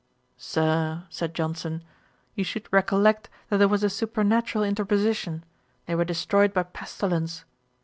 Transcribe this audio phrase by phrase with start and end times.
[0.35, 1.83] 'Sir, (said Johnson,)
[2.33, 5.43] you should recollect that there was a supernatural interposition;
[5.85, 7.43] they were destroyed by pestilence.